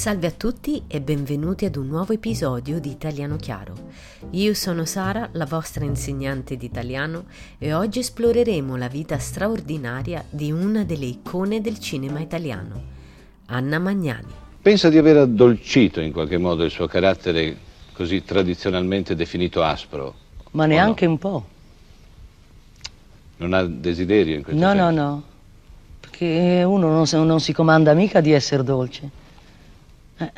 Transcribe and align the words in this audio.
Salve 0.00 0.28
a 0.28 0.30
tutti 0.30 0.84
e 0.86 1.02
benvenuti 1.02 1.66
ad 1.66 1.76
un 1.76 1.86
nuovo 1.86 2.14
episodio 2.14 2.80
di 2.80 2.88
Italiano 2.88 3.36
Chiaro. 3.36 3.74
Io 4.30 4.54
sono 4.54 4.86
Sara, 4.86 5.28
la 5.32 5.44
vostra 5.44 5.84
insegnante 5.84 6.56
di 6.56 6.64
italiano, 6.64 7.24
e 7.58 7.74
oggi 7.74 7.98
esploreremo 7.98 8.76
la 8.76 8.88
vita 8.88 9.18
straordinaria 9.18 10.24
di 10.30 10.50
una 10.52 10.84
delle 10.84 11.04
icone 11.04 11.60
del 11.60 11.78
cinema 11.78 12.18
italiano, 12.18 12.82
Anna 13.48 13.78
Magnani. 13.78 14.32
Pensa 14.62 14.88
di 14.88 14.96
aver 14.96 15.18
addolcito 15.18 16.00
in 16.00 16.12
qualche 16.12 16.38
modo 16.38 16.64
il 16.64 16.70
suo 16.70 16.86
carattere 16.86 17.54
così 17.92 18.24
tradizionalmente 18.24 19.14
definito 19.14 19.62
aspro? 19.62 20.14
Ma 20.52 20.64
neanche 20.64 21.04
no? 21.04 21.10
un 21.10 21.18
po'. 21.18 21.46
Non 23.36 23.52
ha 23.52 23.66
desiderio 23.66 24.36
in 24.36 24.44
questo 24.44 24.64
no, 24.64 24.70
senso? 24.70 24.82
No, 24.82 24.90
no, 24.90 25.02
no, 25.10 25.22
perché 26.00 26.62
uno 26.64 26.88
non, 26.88 27.26
non 27.26 27.40
si 27.40 27.52
comanda 27.52 27.92
mica 27.92 28.22
di 28.22 28.32
essere 28.32 28.64
dolce. 28.64 29.28
Eh, 30.20 30.32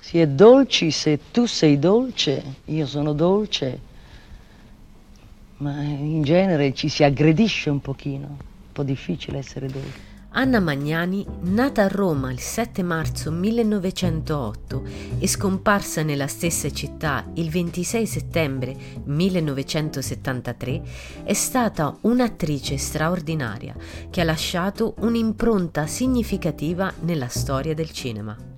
si 0.00 0.18
è 0.18 0.28
dolci 0.28 0.90
se 0.90 1.18
tu 1.30 1.46
sei 1.46 1.78
dolce, 1.78 2.56
io 2.66 2.86
sono 2.86 3.14
dolce, 3.14 3.80
ma 5.58 5.80
in 5.80 6.22
genere 6.22 6.74
ci 6.74 6.90
si 6.90 7.02
aggredisce 7.02 7.70
un 7.70 7.80
pochino, 7.80 8.26
un 8.26 8.72
po' 8.72 8.82
difficile 8.82 9.38
essere 9.38 9.68
dolci. 9.68 10.10
Anna 10.34 10.60
Magnani, 10.60 11.26
nata 11.42 11.84
a 11.84 11.88
Roma 11.88 12.30
il 12.32 12.40
7 12.40 12.82
marzo 12.82 13.30
1908 13.30 14.82
e 15.18 15.26
scomparsa 15.26 16.02
nella 16.02 16.26
stessa 16.26 16.70
città 16.70 17.26
il 17.34 17.48
26 17.48 18.06
settembre 18.06 18.76
1973, 19.04 20.82
è 21.24 21.34
stata 21.34 21.96
un'attrice 22.02 22.76
straordinaria 22.76 23.74
che 24.10 24.20
ha 24.20 24.24
lasciato 24.24 24.94
un'impronta 25.00 25.86
significativa 25.86 26.92
nella 27.00 27.28
storia 27.28 27.74
del 27.74 27.90
cinema. 27.90 28.51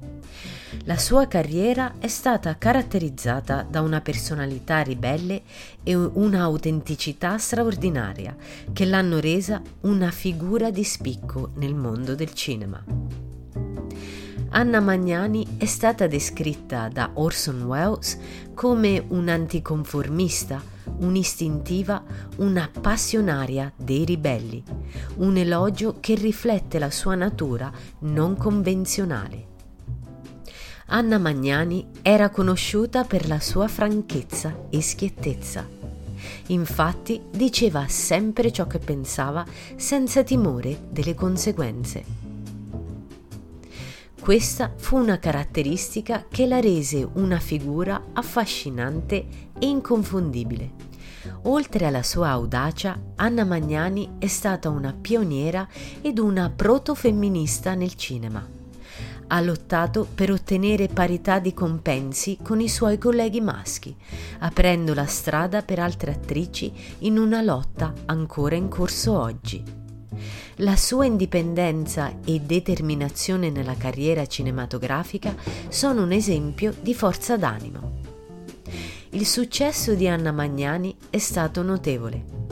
La 0.87 0.98
sua 0.98 1.27
carriera 1.27 1.95
è 1.98 2.09
stata 2.09 2.59
caratterizzata 2.59 3.62
da 3.62 3.81
una 3.81 4.03
personalità 4.03 4.83
ribelle 4.83 5.42
e 5.83 5.95
un'autenticità 5.95 7.39
straordinaria 7.39 8.36
che 8.70 8.84
l'hanno 8.84 9.19
resa 9.19 9.62
una 9.83 10.11
figura 10.11 10.70
di 10.70 10.84
spicco 10.84 11.53
nel 11.55 11.75
mondo 11.75 12.14
del 12.14 12.34
cinema. 12.34 12.84
Anna 14.50 14.81
Magnani 14.81 15.56
è 15.56 15.64
stata 15.64 16.06
descritta 16.06 16.91
da 16.92 17.12
Orson 17.14 17.62
Welles 17.62 18.19
come 18.53 19.03
un'anticonformista, 19.08 20.62
un'istintiva, 20.98 22.03
una 22.36 22.70
passionaria 22.78 23.73
dei 23.75 24.05
ribelli, 24.05 24.62
un 25.17 25.39
elogio 25.39 25.97
che 25.98 26.14
riflette 26.14 26.78
la 26.78 26.91
sua 26.91 27.14
natura 27.14 27.73
non 28.01 28.36
convenzionale. 28.36 29.53
Anna 30.88 31.18
Magnani 31.18 31.86
era 32.02 32.28
conosciuta 32.28 33.04
per 33.04 33.27
la 33.27 33.40
sua 33.40 33.68
franchezza 33.68 34.66
e 34.68 34.82
schiettezza. 34.82 35.66
Infatti 36.48 37.22
diceva 37.30 37.86
sempre 37.88 38.52
ciò 38.52 38.66
che 38.66 38.78
pensava 38.78 39.44
senza 39.77 40.22
timore 40.22 40.88
delle 40.90 41.14
conseguenze. 41.14 42.05
Questa 44.20 44.72
fu 44.77 44.96
una 44.96 45.18
caratteristica 45.18 46.27
che 46.28 46.46
la 46.46 46.60
rese 46.60 47.06
una 47.14 47.38
figura 47.38 48.08
affascinante 48.12 49.27
e 49.58 49.66
inconfondibile. 49.66 50.92
Oltre 51.44 51.86
alla 51.86 52.02
sua 52.02 52.28
audacia, 52.28 52.98
Anna 53.16 53.44
Magnani 53.44 54.16
è 54.18 54.27
stata 54.27 54.68
una 54.68 54.94
pioniera 54.98 55.66
ed 56.02 56.18
una 56.18 56.50
protofemminista 56.50 57.74
nel 57.74 57.94
cinema 57.94 58.53
ha 59.28 59.41
lottato 59.41 60.06
per 60.14 60.30
ottenere 60.30 60.89
parità 60.89 61.39
di 61.39 61.55
compensi 61.55 62.39
con 62.42 62.61
i 62.61 62.69
suoi 62.69 62.98
colleghi 62.98 63.41
maschi, 63.41 63.94
aprendo 64.41 64.94
la 64.94 65.06
strada 65.06 65.62
per 65.62 65.78
altre 65.78 66.12
attrici 66.12 66.72
in 67.01 67.18
una 67.18 67.42
lotta 67.42 67.92
ancora 68.07 68.55
in 68.55 68.68
corso 68.68 69.18
oggi. 69.18 69.62
La 70.58 70.77
sua 70.77 71.05
indipendenza 71.05 72.18
e 72.24 72.40
determinazione 72.40 73.51
nella 73.51 73.74
carriera 73.74 74.27
cinematografica 74.27 75.35
sono 75.68 76.02
un 76.02 76.12
esempio 76.12 76.73
di 76.80 76.95
forza 76.95 77.36
d'animo. 77.36 78.02
Il 79.11 79.27
successo 79.27 79.95
di 79.95 80.08
Anna 80.08 80.33
Magnani 80.33 80.96
è 81.11 81.18
stato 81.18 81.62
notevole 81.62 82.43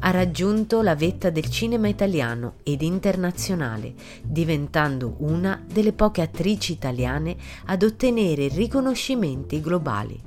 ha 0.00 0.10
raggiunto 0.10 0.82
la 0.82 0.94
vetta 0.94 1.30
del 1.30 1.48
cinema 1.48 1.88
italiano 1.88 2.54
ed 2.62 2.82
internazionale, 2.82 3.94
diventando 4.22 5.16
una 5.18 5.62
delle 5.66 5.92
poche 5.92 6.22
attrici 6.22 6.72
italiane 6.72 7.36
ad 7.66 7.82
ottenere 7.82 8.48
riconoscimenti 8.48 9.60
globali. 9.60 10.20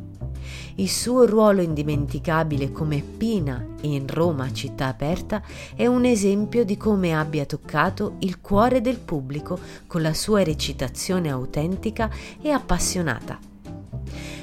Il 0.76 0.90
suo 0.90 1.26
ruolo 1.26 1.62
indimenticabile 1.62 2.72
come 2.72 3.02
Pina 3.02 3.66
in 3.82 4.08
Roma 4.08 4.52
città 4.52 4.88
aperta 4.88 5.42
è 5.76 5.86
un 5.86 6.06
esempio 6.06 6.66
di 6.66 6.78
come 6.78 7.16
abbia 7.16 7.46
toccato 7.46 8.16
il 8.20 8.42
cuore 8.42 8.82
del 8.82 9.00
pubblico 9.00 9.60
con 9.88 10.02
la 10.02 10.14
sua 10.14 10.44
recitazione 10.44 11.30
autentica 11.30 12.10
e 12.42 12.50
appassionata. 12.50 13.40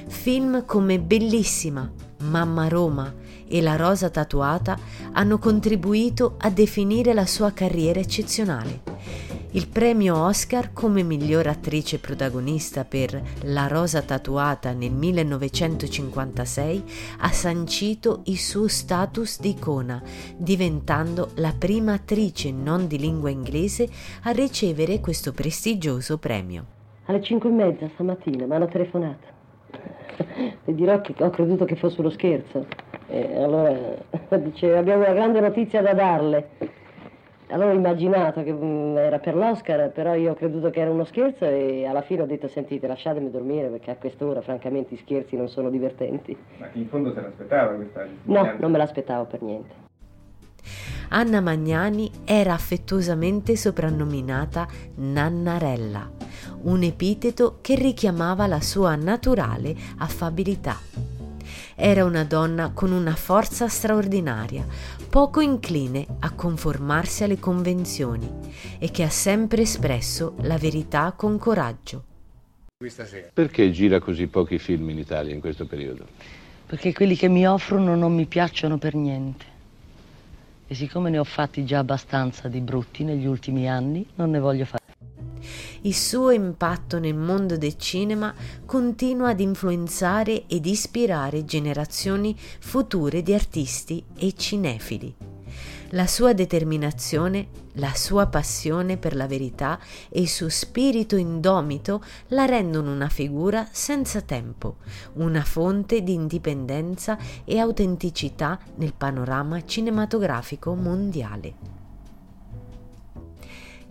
Film 0.07 0.65
come 0.65 1.01
Bellissima, 1.01 1.91
Mamma 2.23 2.69
Roma, 2.69 3.13
e 3.51 3.61
la 3.61 3.75
rosa 3.75 4.09
tatuata 4.09 4.79
hanno 5.13 5.39
contribuito 5.39 6.37
a 6.39 6.51
definire 6.51 7.13
la 7.13 7.27
sua 7.27 7.53
carriera 7.53 7.99
eccezionale. 7.99 8.83
Il 9.53 9.67
premio 9.67 10.17
Oscar 10.17 10.73
come 10.73 11.03
miglior 11.03 11.49
attrice 11.49 11.99
protagonista 11.99 12.85
per 12.85 13.21
La 13.47 13.67
rosa 13.67 14.01
tatuata 14.01 14.73
nel 14.73 14.93
1956 14.93 16.85
ha 17.19 17.29
sancito 17.31 18.21
il 18.27 18.39
suo 18.39 18.69
status 18.69 19.41
di 19.41 19.49
icona, 19.51 20.01
diventando 20.37 21.31
la 21.37 21.53
prima 21.59 21.95
attrice 21.95 22.53
non 22.53 22.87
di 22.87 22.97
lingua 22.97 23.31
inglese 23.31 23.89
a 24.23 24.31
ricevere 24.31 25.01
questo 25.01 25.33
prestigioso 25.33 26.19
premio. 26.19 26.65
Alle 27.07 27.21
5 27.21 27.49
e 27.49 27.53
mezza 27.53 27.91
stamattina 27.95 28.47
mi 28.47 28.55
hanno 28.55 28.69
telefonato. 28.69 29.27
Le 30.65 30.75
dirò 30.77 31.01
che 31.01 31.13
ho 31.19 31.31
creduto 31.31 31.65
che 31.65 31.75
fosse 31.75 32.01
uno 32.01 32.11
scherzo. 32.11 32.67
E 33.11 33.43
allora 33.43 33.77
dice, 34.39 34.77
abbiamo 34.77 35.03
una 35.03 35.13
grande 35.13 35.41
notizia 35.41 35.83
da 35.83 35.93
darle. 35.93 36.49
Allora 37.49 37.71
ho 37.71 37.75
immaginato 37.75 38.45
che 38.45 38.53
mm, 38.53 38.97
era 38.97 39.19
per 39.19 39.35
l'Oscar, 39.35 39.91
però 39.91 40.15
io 40.15 40.31
ho 40.31 40.35
creduto 40.35 40.71
che 40.71 40.81
era 40.81 40.91
uno 40.91 41.05
scherzo 41.05 41.45
e 41.45 41.85
alla 41.85 42.03
fine 42.03 42.23
ho 42.23 42.27
detto 42.27 42.47
sentite 42.47 42.87
lasciatemi 42.87 43.29
dormire 43.29 43.67
perché 43.69 43.91
a 43.91 43.97
quest'ora 43.97 44.41
francamente 44.41 44.95
i 44.95 44.99
scherzi 44.99 45.37
non 45.37 45.49
sono 45.49 45.69
divertenti. 45.69 46.37
Ma 46.59 46.69
in 46.73 46.87
fondo 46.87 47.13
se 47.13 47.21
l'aspettava 47.21 47.73
questa 47.73 48.07
No, 48.25 48.55
non 48.57 48.71
me 48.71 48.79
l'aspettavo 48.79 49.25
per 49.25 49.43
niente. 49.43 49.89
Anna 51.09 51.41
Magnani 51.41 52.09
era 52.25 52.53
affettuosamente 52.53 53.57
soprannominata 53.57 54.69
Nannarella, 54.95 56.09
un 56.63 56.85
epiteto 56.85 57.59
che 57.61 57.75
richiamava 57.75 58.47
la 58.47 58.61
sua 58.61 58.95
naturale 58.95 59.75
affabilità. 59.99 61.10
Era 61.83 62.05
una 62.05 62.25
donna 62.25 62.73
con 62.75 62.93
una 62.93 63.15
forza 63.15 63.67
straordinaria, 63.67 64.67
poco 65.09 65.41
incline 65.41 66.07
a 66.19 66.31
conformarsi 66.31 67.25
alle 67.25 67.39
convenzioni 67.39 68.29
e 68.79 68.91
che 68.91 69.03
ha 69.03 69.09
sempre 69.09 69.63
espresso 69.63 70.35
la 70.43 70.59
verità 70.59 71.15
con 71.17 71.39
coraggio. 71.39 72.05
Perché 73.33 73.71
gira 73.71 73.99
così 73.99 74.27
pochi 74.27 74.59
film 74.59 74.91
in 74.91 74.99
Italia 74.99 75.33
in 75.33 75.41
questo 75.41 75.65
periodo? 75.65 76.05
Perché 76.67 76.93
quelli 76.93 77.17
che 77.17 77.29
mi 77.29 77.47
offrono 77.47 77.97
non 77.97 78.15
mi 78.15 78.27
piacciono 78.27 78.77
per 78.77 78.95
niente. 78.95 79.45
E 80.67 80.75
siccome 80.75 81.09
ne 81.09 81.17
ho 81.17 81.25
fatti 81.25 81.65
già 81.65 81.79
abbastanza 81.79 82.47
di 82.49 82.61
brutti 82.61 83.05
negli 83.05 83.25
ultimi 83.25 83.71
anni, 83.71 84.07
non 84.17 84.29
ne 84.29 84.39
voglio 84.39 84.67
fare. 84.67 84.80
Il 85.83 85.95
suo 85.95 86.31
impatto 86.31 86.99
nel 86.99 87.15
mondo 87.15 87.57
del 87.57 87.79
cinema 87.79 88.35
continua 88.67 89.31
ad 89.31 89.41
influenzare 89.41 90.45
ed 90.47 90.67
ispirare 90.67 91.47
generazioni 91.47 92.37
future 92.39 93.23
di 93.23 93.33
artisti 93.33 94.05
e 94.15 94.35
cinefili. 94.37 95.15
La 95.93 96.07
sua 96.07 96.35
determinazione, 96.35 97.49
la 97.75 97.95
sua 97.95 98.27
passione 98.27 98.99
per 98.99 99.17
la 99.17 99.27
verità 99.27 99.81
e 100.11 100.21
il 100.21 100.29
suo 100.29 100.51
spirito 100.51 101.17
indomito 101.17 102.05
la 102.29 102.45
rendono 102.45 102.93
una 102.93 103.09
figura 103.09 103.67
senza 103.73 104.21
tempo, 104.21 104.77
una 105.15 105.43
fonte 105.43 106.03
di 106.03 106.13
indipendenza 106.13 107.17
e 107.45 107.59
autenticità 107.59 108.59
nel 108.77 108.93
panorama 108.93 109.65
cinematografico 109.65 110.75
mondiale. 110.75 111.80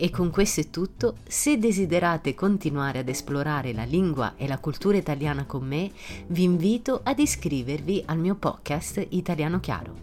E 0.02 0.10
con 0.12 0.30
questo 0.30 0.62
è 0.62 0.70
tutto. 0.70 1.18
Se 1.28 1.58
desiderate 1.58 2.34
continuare 2.34 3.00
ad 3.00 3.10
esplorare 3.10 3.74
la 3.74 3.84
lingua 3.84 4.36
e 4.38 4.48
la 4.48 4.58
cultura 4.58 4.96
italiana 4.96 5.46
con 5.46 5.68
me, 5.68 5.92
vi 6.28 6.44
invito 6.44 7.02
ad 7.04 7.20
iscrivervi 7.20 8.04
al 8.06 8.18
mio 8.18 8.36
podcast 8.36 9.06
Italiano 9.10 9.60
Chiaro. 9.60 9.94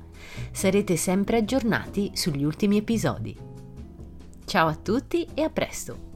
Sarete 0.50 0.98
sempre 0.98 1.38
aggiornati 1.38 2.10
sugli 2.12 2.44
ultimi 2.44 2.76
episodi. 2.76 3.34
Ciao 4.44 4.68
a 4.68 4.74
tutti 4.74 5.26
e 5.32 5.42
a 5.42 5.48
presto! 5.48 6.15